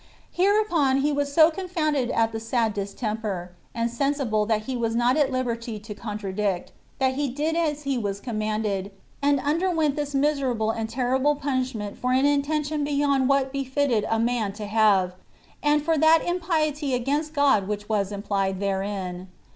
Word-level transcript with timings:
Hereupon 0.31 1.01
he 1.01 1.11
was 1.11 1.31
so 1.31 1.51
confounded 1.51 2.09
at 2.09 2.31
the 2.31 2.39
sad 2.39 2.73
distemper, 2.73 3.51
and 3.75 3.87
sensible 3.91 4.47
that 4.47 4.63
he 4.63 4.75
was 4.75 4.95
not 4.95 5.15
at 5.15 5.31
liberty 5.31 5.77
to 5.77 5.93
contradict, 5.93 6.71
that 6.97 7.13
he 7.13 7.29
did 7.29 7.55
as 7.55 7.83
he 7.83 7.99
was 7.99 8.19
commanded, 8.19 8.89
and 9.21 9.39
underwent 9.41 9.95
this 9.95 10.15
miserable 10.15 10.71
and 10.71 10.89
terrible 10.89 11.35
punishment 11.35 11.99
for 11.99 12.13
an 12.13 12.25
intention 12.25 12.83
beyond 12.83 13.29
what 13.29 13.51
befitted 13.51 14.07
a 14.09 14.17
man 14.17 14.53
to 14.53 14.65
have, 14.65 15.13
and 15.61 15.83
for 15.85 15.99
that 15.99 16.23
impiety 16.25 16.95
against 16.95 17.35
God 17.35 17.67
which 17.67 17.87
was 17.87 18.11
implied 18.11 18.59
therein. 18.59 19.27